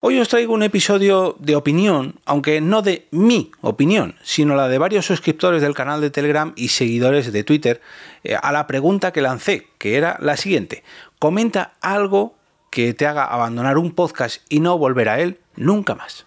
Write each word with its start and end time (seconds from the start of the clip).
Hoy 0.00 0.20
os 0.20 0.28
traigo 0.28 0.54
un 0.54 0.62
episodio 0.62 1.34
de 1.40 1.56
opinión, 1.56 2.20
aunque 2.24 2.60
no 2.60 2.82
de 2.82 3.08
mi 3.10 3.50
opinión, 3.62 4.14
sino 4.22 4.54
la 4.54 4.68
de 4.68 4.78
varios 4.78 5.06
suscriptores 5.06 5.60
del 5.60 5.74
canal 5.74 6.00
de 6.00 6.10
Telegram 6.10 6.52
y 6.54 6.68
seguidores 6.68 7.32
de 7.32 7.42
Twitter 7.42 7.80
eh, 8.22 8.36
a 8.40 8.52
la 8.52 8.68
pregunta 8.68 9.12
que 9.12 9.22
lancé, 9.22 9.66
que 9.76 9.96
era 9.96 10.16
la 10.20 10.36
siguiente. 10.36 10.84
Comenta 11.18 11.72
algo 11.80 12.36
que 12.70 12.94
te 12.94 13.08
haga 13.08 13.24
abandonar 13.24 13.76
un 13.76 13.90
podcast 13.90 14.40
y 14.48 14.60
no 14.60 14.78
volver 14.78 15.08
a 15.08 15.18
él 15.18 15.40
nunca 15.56 15.96
más. 15.96 16.26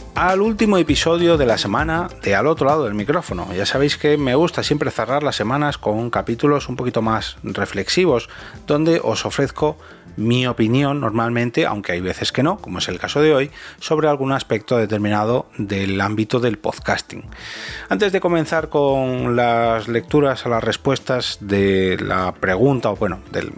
al 0.15 0.41
último 0.41 0.77
episodio 0.77 1.37
de 1.37 1.45
la 1.45 1.57
semana 1.57 2.09
de 2.23 2.35
Al 2.35 2.47
otro 2.47 2.67
lado 2.67 2.83
del 2.83 2.93
micrófono. 2.93 3.47
Ya 3.53 3.65
sabéis 3.65 3.97
que 3.97 4.17
me 4.17 4.35
gusta 4.35 4.63
siempre 4.63 4.91
cerrar 4.91 5.23
las 5.23 5.35
semanas 5.35 5.77
con 5.77 6.09
capítulos 6.09 6.69
un 6.69 6.75
poquito 6.75 7.01
más 7.01 7.37
reflexivos, 7.43 8.29
donde 8.67 8.99
os 9.03 9.25
ofrezco 9.25 9.77
mi 10.17 10.45
opinión 10.45 10.99
normalmente, 10.99 11.65
aunque 11.65 11.93
hay 11.93 12.01
veces 12.01 12.31
que 12.31 12.43
no, 12.43 12.57
como 12.57 12.79
es 12.79 12.89
el 12.89 12.99
caso 12.99 13.21
de 13.21 13.33
hoy, 13.33 13.51
sobre 13.79 14.09
algún 14.09 14.31
aspecto 14.31 14.77
determinado 14.77 15.47
del 15.57 15.99
ámbito 16.01 16.39
del 16.39 16.57
podcasting. 16.57 17.23
Antes 17.89 18.11
de 18.11 18.19
comenzar 18.19 18.69
con 18.69 19.35
las 19.35 19.87
lecturas 19.87 20.45
a 20.45 20.49
las 20.49 20.63
respuestas 20.63 21.37
de 21.39 21.97
la 21.99 22.33
pregunta, 22.33 22.91
o 22.91 22.95
bueno, 22.95 23.19
del, 23.31 23.51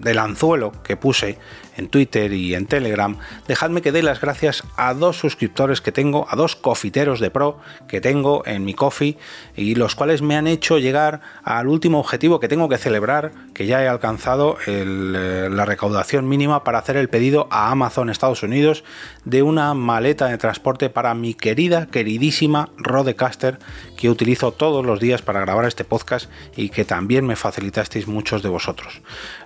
del 0.00 0.18
anzuelo 0.18 0.72
que 0.82 0.96
puse 0.96 1.38
en 1.76 1.88
Twitter 1.88 2.32
y 2.32 2.54
en 2.54 2.66
Telegram, 2.66 3.16
dejadme 3.46 3.82
que 3.82 3.92
dé 3.92 4.02
las 4.02 4.20
gracias 4.20 4.64
a 4.76 4.94
dos 4.94 5.18
suscriptores 5.18 5.80
que 5.80 5.92
tengo, 5.92 6.26
a 6.30 6.36
dos 6.36 6.56
cofiteros 6.56 7.20
de 7.20 7.30
pro 7.30 7.58
que 7.88 8.00
tengo 8.00 8.42
en 8.46 8.64
mi 8.64 8.74
coffee 8.74 9.16
y 9.56 9.74
los 9.74 9.94
cuales 9.94 10.22
me 10.22 10.36
han 10.36 10.46
hecho 10.46 10.78
llegar 10.78 11.20
al 11.44 11.68
último 11.68 12.00
objetivo 12.00 12.40
que 12.40 12.48
tengo 12.48 12.68
que 12.68 12.78
celebrar, 12.78 13.32
que 13.54 13.66
ya 13.66 13.82
he 13.82 13.88
alcanzado 13.88 14.58
eh, 14.66 15.48
la 15.50 15.64
recaudación 15.64 16.28
mínima 16.28 16.64
para 16.64 16.78
hacer 16.78 16.96
el 16.96 17.08
pedido 17.08 17.48
a 17.50 17.70
Amazon 17.70 18.10
Estados 18.10 18.42
Unidos 18.42 18.84
de 19.24 19.42
una 19.42 19.74
maleta 19.74 20.26
de 20.26 20.38
transporte 20.38 20.90
para 20.90 21.14
mi 21.14 21.34
querida, 21.34 21.86
queridísima 21.86 22.70
Rodecaster 22.76 23.58
que 23.96 24.10
utilizo 24.10 24.52
todos 24.52 24.84
los 24.84 25.00
días 25.00 25.22
para 25.22 25.40
grabar 25.40 25.64
este 25.64 25.84
podcast 25.84 26.30
y 26.56 26.68
que 26.68 26.84
también 26.84 27.26
me 27.26 27.36
facilitasteis 27.36 28.06
muchos 28.06 28.42
de 28.42 28.48
vosotros. 28.48 29.00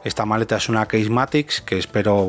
Esta 0.05 0.27
maleta 0.27 0.57
es 0.57 0.69
una 0.69 0.87
Casematics 0.87 1.61
que 1.61 1.79
espero 1.79 2.20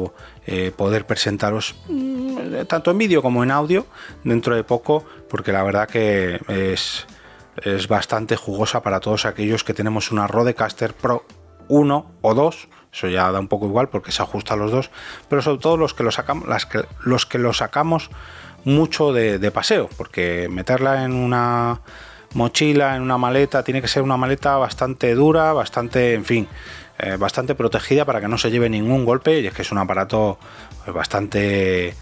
eh, 0.46 0.72
poder 0.76 1.06
presentaros 1.06 1.76
mm, 1.88 2.66
tanto 2.68 2.92
en 2.92 2.98
vídeo 2.98 3.22
como 3.22 3.44
en 3.44 3.52
audio 3.52 3.86
dentro 4.24 4.56
de 4.56 4.64
poco, 4.64 5.06
porque 5.30 5.52
la 5.52 5.64
verdad 5.64 5.88
que 5.88 6.40
es, 6.48 7.08
es 7.64 7.88
bastante 7.88 8.36
jugosa 8.36 8.82
para 8.82 9.00
todos 9.00 9.26
aquellos 9.26 9.64
que 9.64 9.74
tenemos 9.74 10.12
una 10.12 10.28
Rodecaster 10.28 10.94
Pro 10.94 11.26
1 11.68 12.12
o 12.22 12.34
2 12.34 12.68
eso 12.92 13.08
ya 13.08 13.32
da 13.32 13.40
un 13.40 13.48
poco 13.48 13.66
igual 13.68 13.90
porque 13.90 14.12
se 14.12 14.22
ajusta 14.22 14.54
a 14.54 14.58
los 14.58 14.72
dos, 14.72 14.92
pero 15.30 15.42
sobre 15.42 15.60
todo 15.60 15.78
los 15.78 15.94
que 15.94 16.04
lo 16.04 16.12
sacamos, 16.12 16.46
que, 16.66 17.38
los 17.38 17.58
sacamos 17.58 18.10
mucho 18.66 19.14
de, 19.14 19.52
paseo, 19.52 19.90
porque 19.98 20.48
meterla 20.52 21.06
en 21.06 21.14
una 21.14 21.82
mochila, 22.34 22.96
en 22.96 23.02
una 23.02 23.18
maleta, 23.18 23.64
tiene 23.64 23.82
que 23.82 23.88
ser 23.88 24.04
una 24.04 24.18
maleta 24.18 24.58
bastante 24.58 25.16
dura, 25.16 25.54
bastante, 25.54 26.14
en 26.14 26.26
fin, 26.26 26.48
eh, 27.04 27.18
bastante 27.18 27.56
protegida 27.56 28.06
para 28.06 28.22
que 28.22 28.28
no 28.28 28.38
se 28.38 28.52
lleve 28.52 28.70
ningún 28.70 29.06
golpe 29.06 29.40
y 29.40 29.48
es 29.48 29.54
que 29.56 29.64
es 29.64 29.72
un 29.72 29.80
aparato 29.80 30.38
pues, 30.84 30.96
bastante 30.96 31.96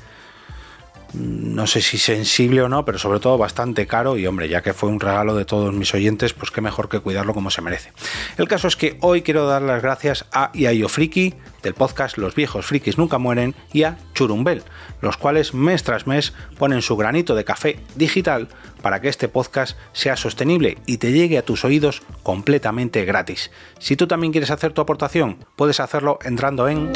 mm, 1.13 1.55
no 1.55 1.67
sé 1.67 1.79
si 1.79 1.97
sensible 1.97 2.61
o 2.63 2.67
no, 2.67 2.83
pero 2.83 2.99
sobre 2.99 3.21
todo 3.21 3.37
bastante 3.37 3.87
caro 3.87 4.17
y 4.17 4.27
hombre, 4.27 4.49
ya 4.49 4.61
que 4.61 4.73
fue 4.73 4.89
un 4.89 4.99
regalo 4.99 5.37
de 5.37 5.45
todos 5.45 5.73
mis 5.73 5.93
oyentes, 5.93 6.33
pues 6.33 6.51
qué 6.51 6.59
mejor 6.59 6.89
que 6.89 6.99
cuidarlo 6.99 7.33
como 7.33 7.49
se 7.49 7.61
merece. 7.61 7.93
El 8.37 8.49
caso 8.49 8.67
es 8.67 8.75
que 8.75 8.97
hoy 8.99 9.21
quiero 9.21 9.47
dar 9.47 9.61
las 9.61 9.81
gracias 9.81 10.25
a 10.33 10.51
Iayo 10.53 10.89
Friki 10.89 11.33
del 11.63 11.75
podcast 11.75 12.17
Los 12.17 12.35
viejos 12.35 12.65
frikis 12.65 12.97
nunca 12.97 13.19
mueren 13.19 13.55
y 13.71 13.83
a 13.83 13.97
Churumbel, 14.13 14.63
los 15.01 15.15
cuales 15.15 15.53
mes 15.53 15.83
tras 15.83 16.07
mes 16.07 16.33
ponen 16.57 16.81
su 16.81 16.97
granito 16.97 17.35
de 17.35 17.45
café 17.45 17.79
digital 17.95 18.49
para 18.81 19.01
que 19.01 19.09
este 19.09 19.27
podcast 19.27 19.77
sea 19.93 20.15
sostenible 20.15 20.77
y 20.85 20.97
te 20.97 21.11
llegue 21.11 21.37
a 21.37 21.45
tus 21.45 21.65
oídos 21.65 22.01
completamente 22.23 23.05
gratis. 23.05 23.51
Si 23.79 23.95
tú 23.95 24.07
también 24.07 24.31
quieres 24.31 24.51
hacer 24.51 24.73
tu 24.73 24.81
aportación, 24.81 25.45
puedes 25.55 25.79
hacerlo 25.79 26.19
entrando 26.23 26.67
en 26.67 26.91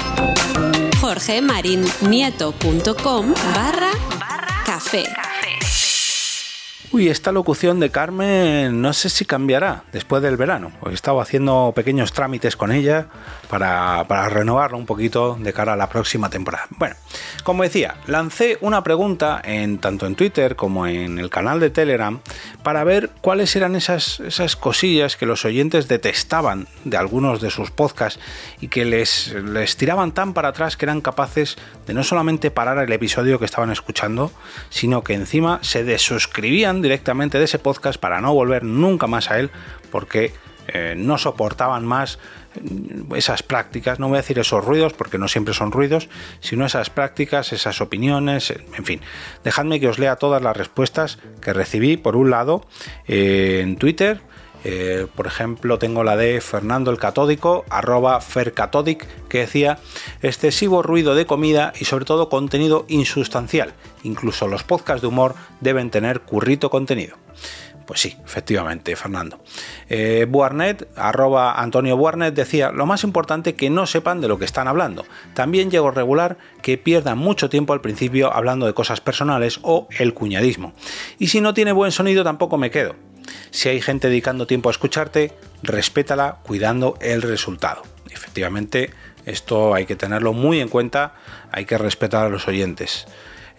jorgemarinieto.com 1.00 3.34
barra 3.56 3.92
café. 4.66 5.06
Uy, 6.94 7.10
esta 7.10 7.32
locución 7.32 7.80
de 7.80 7.90
Carmen 7.90 8.80
no 8.80 8.94
sé 8.94 9.10
si 9.10 9.26
cambiará 9.26 9.84
después 9.92 10.22
del 10.22 10.38
verano. 10.38 10.72
He 10.88 10.94
estado 10.94 11.22
haciendo 11.22 11.74
pequeños 11.76 12.14
trámites 12.14 12.56
con 12.56 12.72
ella 12.72 13.08
para, 13.50 14.06
para 14.08 14.30
renovarlo 14.30 14.78
un 14.78 14.86
poquito 14.86 15.36
de 15.40 15.54
cara 15.54 15.74
a 15.74 15.76
la 15.76 15.90
próxima 15.90 16.30
temporada. 16.30 16.68
Bueno, 16.78 16.96
como 17.44 17.64
decía, 17.64 17.96
lancé 18.06 18.60
una 18.62 18.84
pregunta 18.84 19.42
en 19.44 19.80
tanto 19.80 20.06
en 20.06 20.14
Twitter 20.14 20.56
como 20.56 20.86
en 20.86 21.18
el 21.18 21.32
canal 21.32 21.60
de 21.60 21.72
Telegram 21.72 22.20
para 22.62 22.84
ver 22.84 23.10
cuáles 23.22 23.56
eran 23.56 23.76
esas, 23.76 24.22
cosillas 24.60 25.18
que 25.18 25.26
los 25.26 25.46
oyentes 25.46 25.88
detestaban 25.88 26.68
de 26.84 26.98
algunos 26.98 27.42
de 27.42 27.50
sus 27.50 27.72
podcasts 27.72 28.20
y 28.62 28.68
que 28.68 28.86
les 28.86 29.34
tiraban 29.78 30.12
tan 30.12 30.36
para 30.36 30.50
atrás 30.50 30.78
que 30.78 30.86
eran 30.86 31.02
capaces 31.02 31.58
de 31.88 31.96
no 31.96 32.04
solamente 32.04 32.52
parar 32.52 32.78
el 32.78 32.92
episodio 32.92 33.40
que 33.40 33.46
estaban 33.46 33.72
escuchando, 33.72 34.32
sino 34.70 35.04
que 35.04 35.16
encima 35.16 35.58
se 35.64 35.84
desuscribían 35.84 36.83
directamente 36.84 37.40
de 37.40 37.46
ese 37.46 37.58
podcast 37.58 38.00
para 38.00 38.22
no 38.22 38.34
volver 38.34 38.64
nunca 38.64 39.08
más 39.08 39.32
a 39.32 39.40
él 39.40 39.50
porque 39.92 40.34
eh, 40.68 40.94
no 40.96 41.18
soportaban 41.18 41.86
más 41.86 42.20
mm, 42.62 43.16
esas 43.16 43.44
prácticas, 43.44 44.00
no 44.00 44.08
voy 44.08 44.18
a 44.18 44.22
decir 44.22 44.40
esos 44.40 44.64
ruidos 44.64 44.94
porque 44.94 45.18
no 45.18 45.28
siempre 45.28 45.54
son 45.54 45.72
ruidos, 45.72 46.10
sino 46.40 46.66
esas 46.66 46.90
prácticas, 46.90 47.52
esas 47.52 47.82
opiniones, 47.82 48.52
en 48.52 48.86
fin. 48.86 49.02
Dejadme 49.44 49.80
que 49.80 49.88
os 49.88 50.00
lea 50.00 50.16
todas 50.16 50.42
las 50.42 50.56
respuestas 50.56 51.20
que 51.42 51.52
recibí, 51.54 51.98
por 51.98 52.16
un 52.16 52.30
lado, 52.30 52.66
eh, 53.08 53.60
en 53.62 53.76
Twitter, 53.76 54.22
eh, 54.64 55.08
por 55.16 55.28
ejemplo, 55.28 55.78
tengo 55.80 56.04
la 56.04 56.16
de 56.16 56.40
Fernando 56.42 56.92
el 56.92 56.98
Catódico, 56.98 57.66
arroba 57.70 58.20
Fercatodic, 58.22 59.08
que 59.28 59.40
decía 59.40 59.80
excesivo 60.22 60.82
ruido 60.82 61.16
de 61.16 61.26
comida 61.26 61.74
y 61.80 61.86
sobre 61.86 62.06
todo 62.06 62.30
contenido 62.30 62.86
insustancial. 62.88 63.74
Incluso 64.04 64.48
los 64.48 64.64
podcasts 64.64 65.02
de 65.02 65.08
humor 65.08 65.36
deben 65.60 65.90
tener 65.90 66.22
currito 66.22 66.70
contenido. 66.70 67.18
Pues 67.86 68.00
sí, 68.00 68.16
efectivamente, 68.24 68.96
Fernando. 68.96 69.40
Eh, 69.90 70.26
Buarnet, 70.30 70.88
arroba 70.96 71.60
Antonio 71.62 71.98
Buarnet, 71.98 72.34
decía, 72.34 72.72
lo 72.72 72.86
más 72.86 73.04
importante 73.04 73.56
que 73.56 73.70
no 73.70 73.86
sepan 73.86 74.22
de 74.22 74.30
lo 74.30 74.40
que 74.40 74.46
están 74.46 74.70
hablando. 74.70 75.06
También 75.34 75.70
llego 75.70 75.92
regular 75.92 76.38
que 76.62 76.78
pierdan 76.78 77.18
mucho 77.18 77.50
tiempo 77.50 77.74
al 77.74 77.82
principio 77.82 78.34
hablando 78.34 78.66
de 78.66 78.74
cosas 78.74 79.02
personales 79.02 79.60
o 79.64 79.90
el 80.00 80.14
cuñadismo. 80.14 80.74
Y 81.20 81.28
si 81.28 81.42
no 81.42 81.54
tiene 81.54 81.74
buen 81.74 81.92
sonido 81.92 82.24
tampoco 82.24 82.58
me 82.58 82.72
quedo. 82.72 82.96
Si 83.52 83.70
hay 83.70 83.82
gente 83.82 84.10
dedicando 84.10 84.48
tiempo 84.48 84.70
a 84.70 84.72
escucharte, 84.72 85.34
respétala 85.62 86.40
cuidando 86.44 86.98
el 87.02 87.22
resultado. 87.22 87.84
Efectivamente, 88.10 88.92
esto 89.26 89.74
hay 89.74 89.86
que 89.86 89.96
tenerlo 89.96 90.34
muy 90.34 90.60
en 90.60 90.70
cuenta, 90.70 91.16
hay 91.52 91.66
que 91.66 91.78
respetar 91.78 92.26
a 92.26 92.30
los 92.30 92.48
oyentes. 92.48 93.06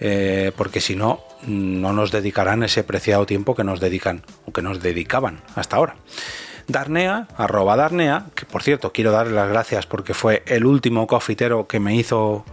Eh, 0.01 0.53
porque 0.57 0.81
si 0.81 0.97
no, 0.97 1.21
no 1.47 1.93
nos 1.93 2.11
dedicarán 2.11 2.63
ese 2.63 2.83
preciado 2.85 3.27
tiempo 3.27 3.55
que 3.55 3.65
nos 3.65 3.81
dedican 3.81 4.23
o 4.47 4.53
que 4.53 4.63
nos 4.63 4.83
dedicaban 4.83 5.43
hasta 5.55 5.77
ahora. 5.77 5.97
Darnea, 6.67 7.29
arroba 7.37 7.77
Darnea, 7.77 8.27
que 8.35 8.47
por 8.47 8.63
cierto 8.63 8.93
quiero 8.93 9.13
darle 9.13 9.35
las 9.35 9.49
gracias 9.49 9.87
porque 9.87 10.15
fue 10.15 10.43
el 10.47 10.65
último 10.65 11.07
cofitero 11.07 11.67
que 11.67 11.79
me 11.79 11.95
hizo 11.95 12.45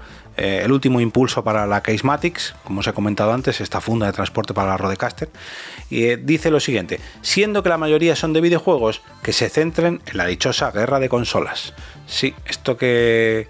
eh, 0.42 0.64
el 0.64 0.72
último 0.72 1.00
impulso 1.00 1.44
para 1.44 1.68
la 1.68 1.82
Casematics, 1.82 2.56
como 2.64 2.80
os 2.80 2.88
he 2.88 2.94
comentado 2.94 3.32
antes, 3.32 3.62
esta 3.62 3.80
funda 3.80 4.08
de 4.08 4.14
transporte 4.14 4.56
para 4.56 4.70
la 4.70 4.78
Rodecaster, 4.78 5.30
y 5.92 6.06
eh, 6.06 6.18
dice 6.18 6.50
lo 6.50 6.60
siguiente, 6.60 7.00
siendo 7.22 7.62
que 7.62 7.70
la 7.70 7.78
mayoría 7.78 8.16
son 8.16 8.34
de 8.34 8.42
videojuegos, 8.42 9.04
que 9.22 9.34
se 9.34 9.50
centren 9.50 10.02
en 10.08 10.18
la 10.18 10.26
dichosa 10.26 10.72
guerra 10.72 11.00
de 11.00 11.10
consolas. 11.10 11.76
Sí, 12.08 12.34
esto 12.48 12.76
que 12.76 13.50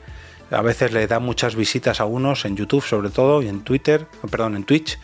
a 0.50 0.62
veces 0.62 0.92
le 0.92 1.08
da 1.08 1.20
muchas 1.20 1.56
visitas 1.56 2.02
a 2.02 2.06
unos 2.06 2.44
en 2.44 2.58
YouTube 2.58 2.84
sobre 2.84 3.10
todo 3.10 3.42
y 3.42 3.48
en 3.48 3.62
Twitter, 3.62 4.06
perdón, 4.30 4.58
en 4.58 4.66
Twitch, 4.66 5.00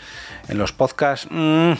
en 0.49 0.57
los 0.57 0.73
podcasts. 0.73 1.29
Mm, 1.31 1.71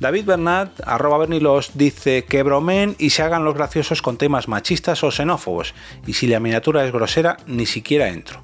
David 0.00 0.24
Bernat, 0.24 0.80
arroba 0.86 1.18
Bernilos, 1.18 1.72
dice 1.74 2.24
que 2.24 2.42
bromen 2.42 2.96
y 2.98 3.10
se 3.10 3.22
hagan 3.22 3.44
los 3.44 3.54
graciosos 3.54 4.00
con 4.00 4.16
temas 4.16 4.48
machistas 4.48 5.04
o 5.04 5.10
xenófobos. 5.10 5.74
Y 6.06 6.14
si 6.14 6.26
la 6.26 6.40
miniatura 6.40 6.86
es 6.86 6.92
grosera, 6.92 7.36
ni 7.46 7.66
siquiera 7.66 8.08
entro. 8.08 8.40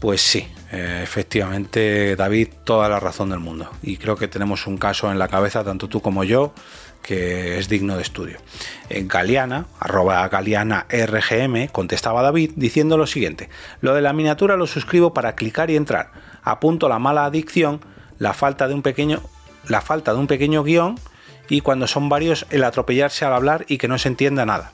Pues 0.00 0.22
sí, 0.22 0.48
eh, 0.72 1.00
efectivamente, 1.02 2.16
David, 2.16 2.48
toda 2.64 2.88
la 2.88 2.98
razón 3.00 3.28
del 3.28 3.38
mundo. 3.38 3.70
Y 3.82 3.98
creo 3.98 4.16
que 4.16 4.28
tenemos 4.28 4.66
un 4.66 4.78
caso 4.78 5.12
en 5.12 5.18
la 5.18 5.28
cabeza, 5.28 5.62
tanto 5.62 5.88
tú 5.88 6.00
como 6.00 6.24
yo, 6.24 6.54
que 7.02 7.58
es 7.58 7.68
digno 7.68 7.96
de 7.96 8.02
estudio. 8.02 8.38
En 8.88 9.08
Galeana, 9.08 9.66
arroba 9.78 10.26
Galeana 10.28 10.86
RGM, 10.88 11.68
contestaba 11.68 12.22
David 12.22 12.52
diciendo 12.56 12.96
lo 12.96 13.06
siguiente: 13.06 13.50
Lo 13.82 13.94
de 13.94 14.00
la 14.00 14.14
miniatura 14.14 14.56
lo 14.56 14.66
suscribo 14.66 15.12
para 15.12 15.34
clicar 15.34 15.70
y 15.70 15.76
entrar. 15.76 16.12
Apunto 16.42 16.88
la 16.88 16.98
mala 16.98 17.26
adicción, 17.26 17.80
la 18.18 18.32
falta 18.32 18.68
de 18.68 18.74
un 18.74 18.80
pequeño, 18.80 19.20
la 19.68 19.82
falta 19.82 20.14
de 20.14 20.18
un 20.18 20.26
pequeño 20.26 20.64
guion 20.64 20.98
y 21.50 21.60
cuando 21.60 21.86
son 21.86 22.08
varios 22.08 22.46
el 22.48 22.64
atropellarse 22.64 23.26
al 23.26 23.34
hablar 23.34 23.66
y 23.68 23.76
que 23.76 23.88
no 23.88 23.98
se 23.98 24.08
entienda 24.08 24.46
nada. 24.46 24.72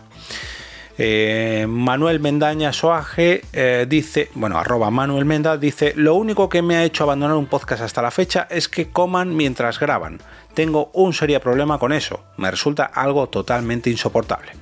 Eh, 0.98 1.66
Manuel 1.68 2.20
Mendaña 2.20 2.72
Soaje 2.72 3.42
eh, 3.52 3.86
dice, 3.88 4.30
bueno, 4.34 4.58
arroba 4.58 4.90
Manuel 4.90 5.26
Menda 5.26 5.58
dice, 5.58 5.92
lo 5.94 6.14
único 6.14 6.48
que 6.48 6.62
me 6.62 6.76
ha 6.76 6.84
hecho 6.84 7.04
abandonar 7.04 7.36
un 7.36 7.46
podcast 7.46 7.82
hasta 7.82 8.00
la 8.00 8.10
fecha 8.10 8.46
es 8.50 8.68
que 8.68 8.90
coman 8.90 9.36
mientras 9.36 9.78
graban. 9.78 10.20
Tengo 10.54 10.90
un 10.94 11.12
serio 11.12 11.40
problema 11.40 11.78
con 11.78 11.92
eso. 11.92 12.24
Me 12.38 12.50
resulta 12.50 12.84
algo 12.84 13.28
totalmente 13.28 13.90
insoportable. 13.90 14.52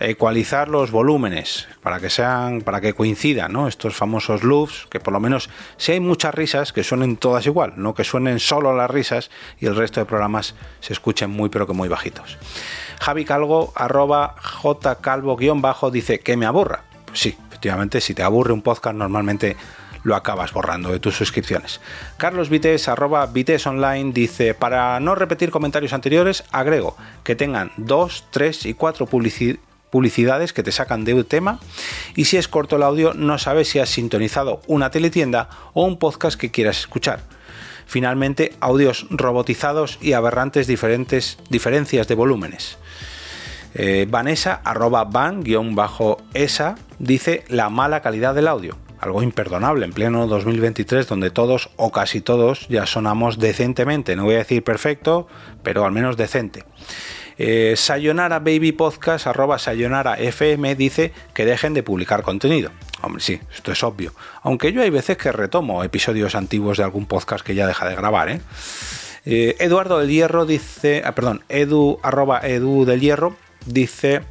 ecualizar 0.00 0.68
los 0.68 0.90
volúmenes 0.90 1.68
para 1.82 2.00
que 2.00 2.08
sean, 2.08 2.62
para 2.62 2.80
que 2.80 2.94
coincidan, 2.94 3.52
¿no? 3.52 3.68
Estos 3.68 3.94
famosos 3.94 4.42
loops, 4.42 4.86
que 4.88 4.98
por 4.98 5.12
lo 5.12 5.20
menos 5.20 5.50
si 5.76 5.92
hay 5.92 6.00
muchas 6.00 6.34
risas, 6.34 6.72
que 6.72 6.82
suenen 6.82 7.18
todas 7.18 7.44
igual, 7.46 7.74
no 7.76 7.94
que 7.94 8.02
suenen 8.02 8.40
solo 8.40 8.74
las 8.74 8.90
risas 8.90 9.30
y 9.60 9.66
el 9.66 9.76
resto 9.76 10.00
de 10.00 10.06
programas 10.06 10.54
se 10.80 10.94
escuchen 10.94 11.30
muy 11.30 11.50
pero 11.50 11.66
que 11.66 11.74
muy 11.74 11.88
bajitos. 11.88 12.38
Javi 13.00 13.26
Calvo, 13.26 13.72
arroba 13.74 14.34
jcalvo 14.40 15.36
guion 15.36 15.60
bajo, 15.60 15.90
dice 15.90 16.20
que 16.20 16.38
me 16.38 16.46
aburra. 16.46 16.84
Pues 17.04 17.20
sí, 17.20 17.36
si 18.00 18.14
te 18.14 18.22
aburre 18.22 18.52
un 18.52 18.62
podcast 18.62 18.96
normalmente 18.96 19.56
lo 20.04 20.16
acabas 20.16 20.52
borrando 20.52 20.90
de 20.90 21.00
tus 21.00 21.16
suscripciones. 21.16 21.80
Carlos 22.16 22.48
Vites, 22.48 22.88
arroba 22.88 23.26
Vites 23.26 23.66
Online, 23.66 24.12
dice, 24.12 24.54
para 24.54 24.98
no 25.00 25.14
repetir 25.14 25.50
comentarios 25.50 25.92
anteriores, 25.92 26.44
agrego 26.50 26.96
que 27.24 27.36
tengan 27.36 27.70
dos, 27.76 28.24
tres 28.30 28.66
y 28.66 28.74
cuatro 28.74 29.06
publicidades 29.06 30.52
que 30.52 30.62
te 30.62 30.72
sacan 30.72 31.04
de 31.04 31.14
un 31.14 31.24
tema 31.24 31.60
y 32.16 32.24
si 32.24 32.36
es 32.36 32.48
corto 32.48 32.76
el 32.76 32.82
audio 32.82 33.14
no 33.14 33.38
sabes 33.38 33.68
si 33.68 33.78
has 33.78 33.90
sintonizado 33.90 34.60
una 34.66 34.90
teletienda 34.90 35.48
o 35.72 35.84
un 35.84 35.98
podcast 35.98 36.38
que 36.38 36.50
quieras 36.50 36.80
escuchar. 36.80 37.20
Finalmente, 37.86 38.54
audios 38.60 39.06
robotizados 39.10 39.98
y 40.00 40.14
aberrantes 40.14 40.66
diferentes 40.66 41.38
diferencias 41.50 42.08
de 42.08 42.14
volúmenes. 42.14 42.78
Eh, 43.74 44.06
Vanessa, 44.08 44.60
arroba 44.64 45.04
van-esa, 45.04 46.74
dice 46.98 47.44
la 47.48 47.70
mala 47.70 48.02
calidad 48.02 48.34
del 48.34 48.48
audio 48.48 48.76
algo 49.02 49.22
imperdonable 49.22 49.84
en 49.84 49.92
pleno 49.92 50.28
2023 50.28 51.08
donde 51.08 51.30
todos 51.30 51.70
o 51.76 51.90
casi 51.90 52.20
todos 52.20 52.68
ya 52.68 52.86
sonamos 52.86 53.38
decentemente, 53.38 54.14
no 54.14 54.24
voy 54.24 54.36
a 54.36 54.38
decir 54.38 54.62
perfecto, 54.62 55.26
pero 55.64 55.84
al 55.84 55.90
menos 55.90 56.16
decente. 56.16 56.64
Eh, 57.36 57.74
Sayonara 57.76 58.38
Baby 58.38 58.70
Podcast, 58.70 59.26
arroba 59.26 59.58
Sayonara 59.58 60.14
FM, 60.14 60.76
dice 60.76 61.12
que 61.34 61.44
dejen 61.44 61.74
de 61.74 61.82
publicar 61.82 62.22
contenido. 62.22 62.70
Hombre, 63.02 63.20
sí, 63.20 63.40
esto 63.52 63.72
es 63.72 63.82
obvio. 63.82 64.12
Aunque 64.42 64.72
yo 64.72 64.82
hay 64.82 64.90
veces 64.90 65.16
que 65.16 65.32
retomo 65.32 65.82
episodios 65.82 66.36
antiguos 66.36 66.78
de 66.78 66.84
algún 66.84 67.06
podcast 67.06 67.44
que 67.44 67.56
ya 67.56 67.66
deja 67.66 67.88
de 67.88 67.96
grabar, 67.96 68.28
¿eh? 68.28 68.40
eh 69.24 69.56
Eduardo 69.58 69.98
del 69.98 70.10
Hierro 70.10 70.46
dice, 70.46 71.02
ah, 71.04 71.16
perdón, 71.16 71.42
edu, 71.48 71.98
arroba 72.04 72.40
edu 72.46 72.84
del 72.84 73.00
Hierro 73.00 73.34
dice 73.66 74.22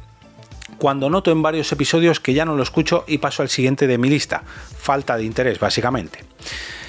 cuando 0.78 1.10
noto 1.10 1.30
en 1.30 1.42
varios 1.42 1.70
episodios 1.70 2.20
que 2.20 2.34
ya 2.34 2.44
no 2.44 2.56
lo 2.56 2.62
escucho 2.62 3.04
y 3.06 3.18
paso 3.18 3.42
al 3.42 3.48
siguiente 3.48 3.86
de 3.86 3.98
mi 3.98 4.08
lista. 4.08 4.42
Falta 4.44 5.16
de 5.16 5.24
interés, 5.24 5.60
básicamente. 5.60 6.24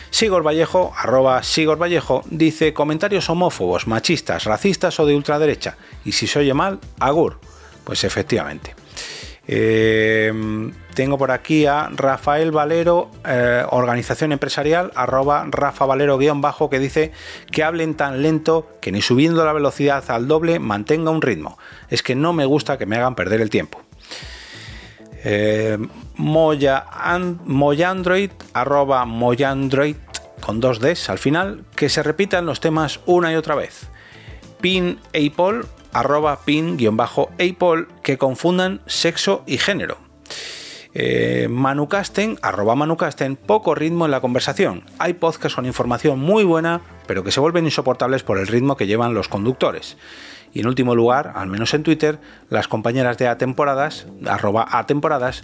Sigor 0.10 0.46
Vallejo, 0.46 0.94
arroba 0.98 1.42
Sigor 1.44 1.82
Vallejo, 1.82 2.24
dice 2.30 2.74
comentarios 2.74 3.30
homófobos, 3.30 3.88
machistas, 3.88 4.46
racistas 4.46 5.00
o 5.00 5.06
de 5.06 5.16
ultraderecha. 5.16 5.78
Y 6.06 6.12
si 6.12 6.28
se 6.28 6.40
oye 6.40 6.54
mal, 6.54 6.80
agur. 7.00 7.40
Pues 7.84 8.04
efectivamente. 8.04 8.76
Em, 9.46 10.72
tengo 10.94 11.18
por 11.18 11.32
aquí 11.32 11.66
a 11.66 11.90
Rafael 11.94 12.52
Valero, 12.52 13.12
eh, 13.26 13.66
organización 13.70 14.32
empresarial, 14.32 14.92
arroba 14.96 15.46
Rafa 15.50 15.86
Valero 15.86 16.18
guion 16.18 16.40
bajo, 16.40 16.70
que 16.70 16.80
dice 16.80 17.12
que 17.52 17.64
hablen 17.64 17.96
tan 17.96 18.22
lento 18.22 18.68
que 18.80 18.92
ni 18.92 19.02
subiendo 19.02 19.44
la 19.44 19.52
velocidad 19.52 20.04
al 20.10 20.28
doble 20.28 20.60
mantenga 20.60 21.12
un 21.12 21.22
ritmo. 21.22 21.58
Es 21.90 22.04
que 22.04 22.16
no 22.16 22.32
me 22.32 22.46
gusta 22.46 22.78
que 22.78 22.86
me 22.86 22.96
hagan 22.96 23.16
perder 23.16 23.42
el 23.42 23.50
tiempo. 23.50 23.82
Eh, 25.26 25.78
Moya, 26.16 26.86
Moyandroid, 27.46 28.32
arroba 28.54 29.06
Moyandroid 29.06 29.96
con 30.42 30.60
dos 30.60 30.80
Ds 30.80 31.10
al 31.10 31.18
final, 31.18 31.64
que 31.76 31.90
se 31.90 32.04
repitan 32.04 32.46
los 32.46 32.60
temas 32.60 33.00
una 33.06 33.32
y 33.32 33.36
otra 33.36 33.56
vez. 33.56 33.88
Pin 34.60 35.00
Apple, 35.08 35.62
arroba 35.94 36.40
pin-apol 36.46 37.88
que 38.02 38.18
confundan 38.18 38.82
sexo 38.86 39.44
y 39.46 39.58
género. 39.58 39.98
Eh, 40.96 41.48
Manucasten, 41.50 42.38
arroba 42.44 42.76
Manucasten, 42.76 43.36
poco 43.36 43.74
ritmo 43.74 44.06
en 44.06 44.12
la 44.12 44.22
conversación. 44.22 44.84
Hay 45.00 45.14
podcasts 45.14 45.56
con 45.56 45.66
información 45.66 46.20
muy 46.20 46.44
buena, 46.44 46.82
pero 47.08 47.24
que 47.24 47.32
se 47.32 47.40
vuelven 47.40 47.66
insoportables 47.66 48.24
por 48.24 48.38
el 48.38 48.48
ritmo 48.48 48.78
que 48.78 48.86
llevan 48.86 49.14
los 49.14 49.28
conductores. 49.28 49.98
Y 50.54 50.60
en 50.60 50.68
último 50.68 50.94
lugar, 50.94 51.34
al 51.36 51.48
menos 51.48 51.74
en 51.74 51.82
Twitter, 51.82 52.20
las 52.50 52.68
compañeras 52.68 53.18
de 53.18 53.28
A 53.28 53.40
temporadas, 53.40 54.06
arroba 54.28 54.68
A 54.70 54.86
temporadas, 54.86 55.44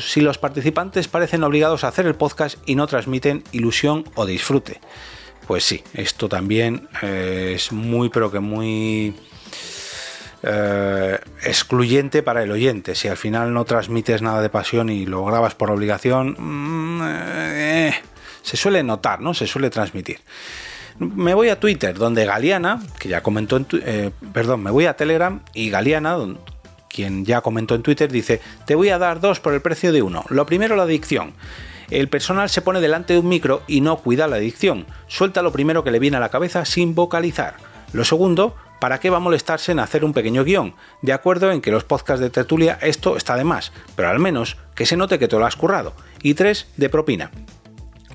si 0.00 0.20
los 0.20 0.38
participantes 0.38 1.08
parecen 1.08 1.42
obligados 1.42 1.84
a 1.84 1.88
hacer 1.88 2.06
el 2.06 2.14
podcast 2.14 2.58
y 2.66 2.74
no 2.74 2.86
transmiten 2.86 3.44
ilusión 3.52 4.04
o 4.14 4.26
disfrute. 4.26 4.80
Pues 5.46 5.64
sí, 5.64 5.82
esto 5.94 6.28
también 6.28 6.88
eh, 7.02 7.52
es 7.54 7.72
muy, 7.72 8.08
pero 8.10 8.30
que 8.30 8.40
muy 8.40 9.14
eh, 10.48 11.18
excluyente 11.42 12.22
para 12.22 12.42
el 12.42 12.52
oyente. 12.52 12.94
Si 12.94 13.08
al 13.08 13.16
final 13.16 13.52
no 13.52 13.64
transmites 13.64 14.22
nada 14.22 14.40
de 14.40 14.48
pasión 14.48 14.90
y 14.90 15.04
lo 15.04 15.24
grabas 15.24 15.54
por 15.54 15.70
obligación, 15.70 16.36
mm, 16.38 17.00
eh, 17.04 17.94
se 18.42 18.56
suele 18.56 18.82
notar, 18.82 19.20
¿no? 19.20 19.34
Se 19.34 19.46
suele 19.46 19.70
transmitir. 19.70 20.20
Me 20.98 21.34
voy 21.34 21.48
a 21.48 21.58
Twitter, 21.58 21.96
donde 21.96 22.24
Galeana, 22.24 22.80
que 22.98 23.08
ya 23.08 23.22
comentó 23.22 23.56
en 23.56 23.66
eh, 23.84 24.10
perdón, 24.32 24.62
me 24.62 24.70
voy 24.70 24.86
a 24.86 24.96
Telegram 24.96 25.40
y 25.52 25.68
Galeana, 25.68 26.16
quien 26.88 27.24
ya 27.24 27.40
comentó 27.40 27.74
en 27.74 27.82
Twitter, 27.82 28.10
dice, 28.10 28.40
te 28.66 28.74
voy 28.74 28.88
a 28.90 28.98
dar 28.98 29.20
dos 29.20 29.40
por 29.40 29.52
el 29.52 29.60
precio 29.60 29.92
de 29.92 30.02
uno. 30.02 30.24
Lo 30.30 30.46
primero, 30.46 30.76
la 30.76 30.84
adicción. 30.84 31.34
El 31.90 32.08
personal 32.08 32.48
se 32.50 32.62
pone 32.62 32.80
delante 32.80 33.12
de 33.12 33.18
un 33.18 33.28
micro 33.28 33.62
y 33.66 33.80
no 33.80 33.96
cuida 33.98 34.26
la 34.26 34.36
adicción. 34.36 34.86
Suelta 35.06 35.42
lo 35.42 35.52
primero 35.52 35.84
que 35.84 35.90
le 35.90 35.98
viene 35.98 36.16
a 36.16 36.20
la 36.20 36.30
cabeza 36.30 36.64
sin 36.64 36.94
vocalizar. 36.94 37.56
Lo 37.92 38.04
segundo, 38.04 38.56
¿Para 38.80 39.00
qué 39.00 39.10
va 39.10 39.16
a 39.16 39.20
molestarse 39.20 39.72
en 39.72 39.78
hacer 39.78 40.04
un 40.04 40.12
pequeño 40.12 40.44
guion? 40.44 40.74
De 41.02 41.12
acuerdo 41.12 41.50
en 41.50 41.60
que 41.60 41.70
los 41.70 41.84
podcasts 41.84 42.20
de 42.20 42.30
tertulia 42.30 42.78
esto 42.82 43.16
está 43.16 43.36
de 43.36 43.44
más, 43.44 43.72
pero 43.94 44.08
al 44.08 44.18
menos 44.18 44.58
que 44.74 44.86
se 44.86 44.96
note 44.96 45.18
que 45.18 45.28
te 45.28 45.38
lo 45.38 45.46
has 45.46 45.56
currado. 45.56 45.94
Y 46.22 46.34
tres, 46.34 46.66
de 46.76 46.88
propina. 46.88 47.30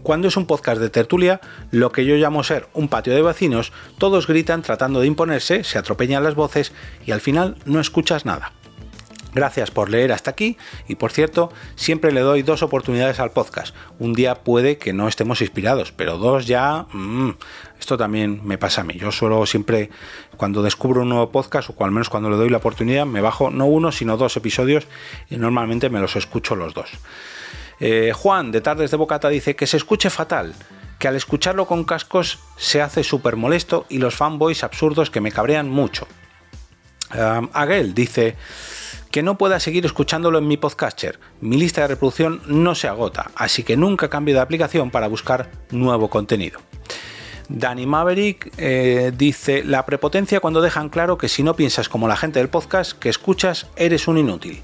Cuando 0.03 0.27
es 0.27 0.37
un 0.37 0.47
podcast 0.47 0.81
de 0.81 0.89
tertulia, 0.89 1.41
lo 1.69 1.91
que 1.91 2.05
yo 2.05 2.15
llamo 2.15 2.43
ser 2.43 2.67
un 2.73 2.89
patio 2.89 3.13
de 3.13 3.21
vecinos, 3.21 3.71
todos 3.97 4.27
gritan 4.27 4.61
tratando 4.61 4.99
de 4.99 5.07
imponerse, 5.07 5.63
se 5.63 5.77
atropellan 5.77 6.23
las 6.23 6.35
voces 6.35 6.73
y 7.05 7.11
al 7.11 7.21
final 7.21 7.57
no 7.65 7.79
escuchas 7.79 8.25
nada. 8.25 8.51
Gracias 9.33 9.71
por 9.71 9.89
leer 9.89 10.11
hasta 10.11 10.31
aquí 10.31 10.57
y 10.87 10.95
por 10.95 11.11
cierto, 11.11 11.51
siempre 11.75 12.11
le 12.11 12.21
doy 12.21 12.41
dos 12.41 12.63
oportunidades 12.63 13.19
al 13.19 13.31
podcast. 13.31 13.73
Un 13.99 14.13
día 14.13 14.35
puede 14.35 14.77
que 14.77 14.93
no 14.93 15.07
estemos 15.07 15.41
inspirados, 15.41 15.91
pero 15.91 16.17
dos 16.17 16.47
ya... 16.47 16.85
Mmm, 16.91 17.31
esto 17.79 17.97
también 17.97 18.41
me 18.43 18.59
pasa 18.59 18.81
a 18.81 18.83
mí. 18.83 18.93
Yo 18.93 19.11
suelo 19.11 19.43
siempre, 19.47 19.89
cuando 20.37 20.61
descubro 20.61 21.01
un 21.01 21.09
nuevo 21.09 21.31
podcast 21.31 21.69
o 21.75 21.83
al 21.83 21.91
menos 21.91 22.09
cuando 22.09 22.29
le 22.29 22.35
doy 22.35 22.49
la 22.49 22.57
oportunidad, 22.57 23.07
me 23.07 23.21
bajo 23.21 23.49
no 23.49 23.65
uno, 23.65 23.91
sino 23.91 24.17
dos 24.17 24.37
episodios 24.37 24.85
y 25.29 25.37
normalmente 25.37 25.89
me 25.89 25.99
los 25.99 26.15
escucho 26.15 26.55
los 26.55 26.75
dos. 26.75 26.91
Eh, 27.79 28.11
Juan, 28.13 28.51
de 28.51 28.61
Tardes 28.61 28.91
de 28.91 28.97
Bocata, 28.97 29.29
dice 29.29 29.55
que 29.55 29.65
se 29.65 29.77
escuche 29.77 30.11
fatal 30.11 30.53
que 30.99 31.07
al 31.07 31.15
escucharlo 31.15 31.65
con 31.65 31.83
cascos 31.83 32.37
se 32.57 32.79
hace 32.79 33.03
súper 33.03 33.35
molesto 33.35 33.87
y 33.89 33.97
los 33.97 34.13
fanboys 34.13 34.63
absurdos 34.63 35.09
que 35.09 35.19
me 35.19 35.31
cabrean 35.31 35.67
mucho. 35.67 36.07
Aguel 37.53 37.95
dice 37.95 38.35
que 39.11 39.23
no 39.23 39.37
pueda 39.37 39.59
seguir 39.59 39.85
escuchándolo 39.85 40.37
en 40.37 40.47
mi 40.47 40.57
podcatcher. 40.57 41.19
Mi 41.41 41.57
lista 41.57 41.81
de 41.81 41.89
reproducción 41.89 42.41
no 42.47 42.75
se 42.75 42.87
agota, 42.87 43.31
así 43.35 43.63
que 43.63 43.77
nunca 43.77 44.09
cambio 44.09 44.33
de 44.35 44.41
aplicación 44.41 44.89
para 44.89 45.07
buscar 45.07 45.51
nuevo 45.69 46.09
contenido. 46.09 46.59
Danny 47.49 47.85
Maverick 47.85 48.53
eh, 48.57 49.11
dice 49.15 49.63
la 49.65 49.85
prepotencia 49.85 50.39
cuando 50.39 50.61
dejan 50.61 50.87
claro 50.87 51.17
que 51.17 51.27
si 51.27 51.43
no 51.43 51.55
piensas 51.55 51.89
como 51.89 52.07
la 52.07 52.15
gente 52.15 52.39
del 52.39 52.47
podcast 52.47 52.97
que 52.97 53.09
escuchas 53.09 53.67
eres 53.75 54.07
un 54.07 54.17
inútil. 54.17 54.63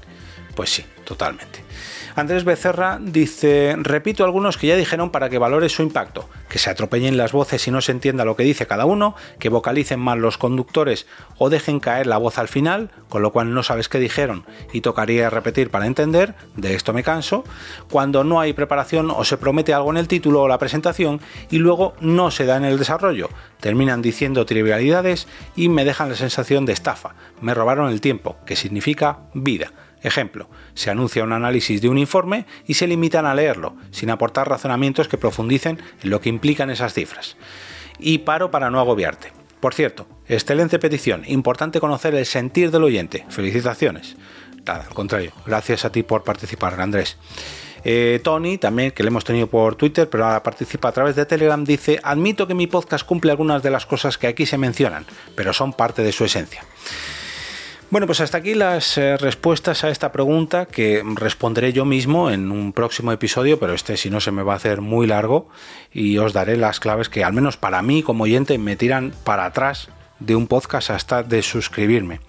Pues 0.54 0.70
sí, 0.70 0.84
totalmente. 1.08 1.64
Andrés 2.16 2.44
Becerra 2.44 2.98
dice, 3.00 3.74
repito 3.78 4.24
algunos 4.24 4.58
que 4.58 4.66
ya 4.66 4.76
dijeron 4.76 5.10
para 5.10 5.30
que 5.30 5.38
valores 5.38 5.72
su 5.72 5.82
impacto, 5.82 6.28
que 6.50 6.58
se 6.58 6.68
atropellen 6.68 7.16
las 7.16 7.32
voces 7.32 7.66
y 7.66 7.70
no 7.70 7.80
se 7.80 7.92
entienda 7.92 8.26
lo 8.26 8.36
que 8.36 8.42
dice 8.42 8.66
cada 8.66 8.84
uno, 8.84 9.14
que 9.38 9.48
vocalicen 9.48 10.00
mal 10.00 10.18
los 10.18 10.36
conductores 10.36 11.06
o 11.38 11.48
dejen 11.48 11.80
caer 11.80 12.06
la 12.06 12.18
voz 12.18 12.36
al 12.36 12.48
final, 12.48 12.90
con 13.08 13.22
lo 13.22 13.32
cual 13.32 13.54
no 13.54 13.62
sabes 13.62 13.88
qué 13.88 13.98
dijeron 13.98 14.44
y 14.72 14.82
tocaría 14.82 15.30
repetir 15.30 15.70
para 15.70 15.86
entender, 15.86 16.34
de 16.56 16.74
esto 16.74 16.92
me 16.92 17.02
canso, 17.04 17.44
cuando 17.90 18.22
no 18.22 18.38
hay 18.38 18.52
preparación 18.52 19.10
o 19.10 19.24
se 19.24 19.38
promete 19.38 19.72
algo 19.72 19.90
en 19.90 19.96
el 19.96 20.08
título 20.08 20.42
o 20.42 20.48
la 20.48 20.58
presentación 20.58 21.22
y 21.50 21.56
luego 21.56 21.94
no 22.00 22.30
se 22.30 22.44
da 22.44 22.58
en 22.58 22.64
el 22.64 22.78
desarrollo, 22.78 23.30
terminan 23.60 24.02
diciendo 24.02 24.44
trivialidades 24.44 25.26
y 25.56 25.70
me 25.70 25.86
dejan 25.86 26.10
la 26.10 26.16
sensación 26.16 26.66
de 26.66 26.74
estafa, 26.74 27.14
me 27.40 27.54
robaron 27.54 27.90
el 27.90 28.02
tiempo, 28.02 28.36
que 28.44 28.56
significa 28.56 29.20
vida 29.32 29.72
Ejemplo, 30.02 30.48
se 30.74 30.90
anuncia 30.90 31.24
un 31.24 31.32
análisis 31.32 31.80
de 31.80 31.88
un 31.88 31.98
informe 31.98 32.46
y 32.66 32.74
se 32.74 32.86
limitan 32.86 33.26
a 33.26 33.34
leerlo, 33.34 33.76
sin 33.90 34.10
aportar 34.10 34.48
razonamientos 34.48 35.08
que 35.08 35.18
profundicen 35.18 35.80
en 36.02 36.10
lo 36.10 36.20
que 36.20 36.28
implican 36.28 36.70
esas 36.70 36.94
cifras. 36.94 37.36
Y 37.98 38.18
paro 38.18 38.50
para 38.50 38.70
no 38.70 38.78
agobiarte. 38.78 39.32
Por 39.60 39.74
cierto, 39.74 40.06
excelente 40.28 40.78
petición, 40.78 41.24
importante 41.26 41.80
conocer 41.80 42.14
el 42.14 42.26
sentir 42.26 42.70
del 42.70 42.84
oyente. 42.84 43.26
Felicitaciones. 43.28 44.16
Nada, 44.64 44.84
al 44.86 44.94
contrario, 44.94 45.32
gracias 45.46 45.84
a 45.84 45.90
ti 45.90 46.04
por 46.04 46.22
participar, 46.22 46.80
Andrés. 46.80 47.16
Eh, 47.84 48.20
Tony, 48.22 48.58
también, 48.58 48.90
que 48.90 49.02
le 49.02 49.08
hemos 49.08 49.24
tenido 49.24 49.46
por 49.46 49.76
Twitter, 49.76 50.08
pero 50.08 50.26
ahora 50.26 50.42
participa 50.42 50.88
a 50.88 50.92
través 50.92 51.16
de 51.16 51.26
Telegram, 51.26 51.64
dice, 51.64 51.98
admito 52.02 52.46
que 52.46 52.54
mi 52.54 52.66
podcast 52.66 53.04
cumple 53.06 53.30
algunas 53.30 53.62
de 53.62 53.70
las 53.70 53.86
cosas 53.86 54.18
que 54.18 54.26
aquí 54.26 54.46
se 54.46 54.58
mencionan, 54.58 55.06
pero 55.34 55.52
son 55.52 55.72
parte 55.72 56.02
de 56.02 56.12
su 56.12 56.24
esencia. 56.24 56.64
Bueno, 57.90 58.06
pues 58.06 58.20
hasta 58.20 58.36
aquí 58.36 58.52
las 58.52 58.98
eh, 58.98 59.16
respuestas 59.16 59.82
a 59.82 59.88
esta 59.88 60.12
pregunta 60.12 60.66
que 60.66 61.02
responderé 61.14 61.72
yo 61.72 61.86
mismo 61.86 62.30
en 62.30 62.50
un 62.52 62.74
próximo 62.74 63.12
episodio, 63.12 63.58
pero 63.58 63.72
este 63.72 63.96
si 63.96 64.10
no 64.10 64.20
se 64.20 64.30
me 64.30 64.42
va 64.42 64.52
a 64.52 64.56
hacer 64.56 64.82
muy 64.82 65.06
largo 65.06 65.48
y 65.90 66.18
os 66.18 66.34
daré 66.34 66.58
las 66.58 66.80
claves 66.80 67.08
que 67.08 67.24
al 67.24 67.32
menos 67.32 67.56
para 67.56 67.80
mí 67.80 68.02
como 68.02 68.24
oyente 68.24 68.58
me 68.58 68.76
tiran 68.76 69.14
para 69.24 69.46
atrás 69.46 69.88
de 70.20 70.36
un 70.36 70.48
podcast 70.48 70.90
hasta 70.90 71.22
de 71.22 71.40
suscribirme. 71.40 72.20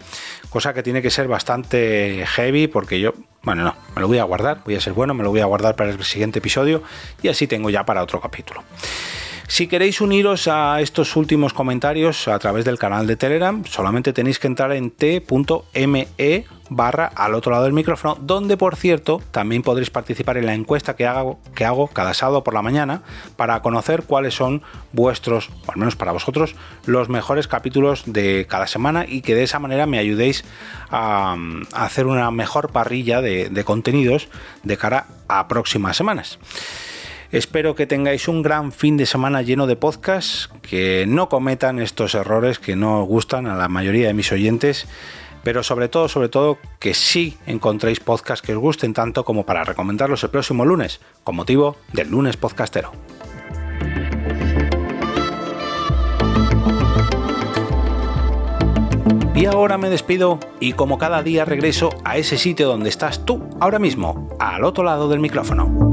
Cosa 0.49 0.73
que 0.73 0.81
tiene 0.81 1.01
que 1.01 1.09
ser 1.09 1.27
bastante 1.27 2.23
heavy 2.25 2.67
porque 2.67 3.01
yo, 3.01 3.13
bueno, 3.43 3.65
no, 3.65 3.75
me 3.93 4.01
lo 4.01 4.07
voy 4.07 4.19
a 4.19 4.23
guardar, 4.23 4.61
voy 4.63 4.75
a 4.75 4.81
ser 4.81 4.93
bueno, 4.93 5.13
me 5.13 5.23
lo 5.23 5.29
voy 5.29 5.41
a 5.41 5.45
guardar 5.45 5.75
para 5.75 5.89
el 5.89 6.01
siguiente 6.05 6.39
episodio 6.39 6.83
y 7.21 7.27
así 7.27 7.47
tengo 7.47 7.69
ya 7.69 7.85
para 7.85 8.01
otro 8.01 8.21
capítulo. 8.21 8.63
Si 9.49 9.65
queréis 9.65 9.99
uniros 9.99 10.47
a 10.47 10.79
estos 10.79 11.15
últimos 11.15 11.53
comentarios 11.53 12.27
a 12.27 12.37
través 12.37 12.65
del 12.65 12.77
canal 12.77 13.07
de 13.07 13.15
Telegram, 13.15 13.65
solamente 13.65 14.13
tenéis 14.13 14.37
que 14.37 14.45
entrar 14.45 14.71
en 14.71 14.91
t.me 14.91 16.45
barra 16.69 17.07
al 17.07 17.33
otro 17.33 17.51
lado 17.51 17.63
del 17.63 17.73
micrófono, 17.73 18.15
donde 18.21 18.57
por 18.57 18.75
cierto 18.75 19.19
también 19.31 19.63
podréis 19.63 19.89
participar 19.89 20.37
en 20.37 20.45
la 20.45 20.53
encuesta 20.53 20.95
que 20.95 21.07
hago, 21.07 21.39
que 21.55 21.65
hago 21.65 21.87
cada 21.87 22.13
sábado 22.13 22.43
por 22.43 22.53
la 22.53 22.61
mañana 22.61 23.01
para 23.37 23.59
conocer 23.63 24.03
cuáles 24.03 24.35
son 24.35 24.61
vuestros, 24.93 25.49
o 25.65 25.71
al 25.71 25.77
menos 25.79 25.95
para 25.95 26.11
vosotros, 26.11 26.55
los 26.85 27.09
mejores 27.09 27.47
capítulos 27.47 28.03
de 28.05 28.45
cada 28.47 28.67
semana 28.67 29.05
y 29.07 29.21
que 29.21 29.33
de 29.33 29.43
esa 29.43 29.57
manera 29.57 29.87
me 29.87 29.97
ayudéis 29.97 30.45
a, 30.91 31.35
hacer 31.73 32.05
una 32.05 32.29
mejor 32.29 32.71
parrilla 32.71 33.19
de 33.19 33.63
contenidos 33.65 34.27
de 34.61 34.77
cara 34.77 35.07
a 35.27 35.47
próximas 35.47 35.97
semanas. 35.97 36.37
Espero 37.31 37.75
que 37.75 37.85
tengáis 37.85 38.27
un 38.27 38.41
gran 38.41 38.71
fin 38.71 38.97
de 38.97 39.05
semana 39.05 39.43
lleno 39.43 39.67
de 39.67 39.75
podcasts, 39.75 40.49
que 40.63 41.05
no 41.07 41.29
cometan 41.29 41.77
estos 41.77 42.15
errores 42.15 42.57
que 42.57 42.75
no 42.75 43.03
gustan 43.03 43.45
a 43.45 43.55
la 43.55 43.67
mayoría 43.67 44.07
de 44.07 44.15
mis 44.15 44.31
oyentes, 44.31 44.87
pero 45.43 45.61
sobre 45.61 45.89
todo, 45.89 46.09
sobre 46.09 46.29
todo, 46.29 46.57
que 46.79 46.95
sí 46.95 47.37
encontréis 47.45 47.99
podcasts 47.99 48.43
que 48.43 48.55
os 48.55 48.59
gusten 48.59 48.95
tanto 48.95 49.25
como 49.25 49.45
para 49.45 49.63
recomendarlos 49.63 50.23
el 50.23 50.31
próximo 50.31 50.65
lunes, 50.65 51.01
con 51.23 51.35
motivo 51.35 51.77
del 51.93 52.09
lunes 52.09 52.35
podcastero. 52.35 52.93
Y 59.35 59.45
ahora 59.45 59.77
me 59.77 59.91
despido 59.91 60.39
y 60.59 60.73
como 60.73 60.97
cada 60.97 61.21
día 61.21 61.45
regreso 61.45 61.91
a 62.03 62.17
ese 62.17 62.39
sitio 62.39 62.67
donde 62.67 62.89
estás 62.89 63.23
tú 63.23 63.47
ahora 63.59 63.77
mismo, 63.77 64.35
al 64.39 64.65
otro 64.65 64.83
lado 64.83 65.07
del 65.09 65.19
micrófono. 65.19 65.88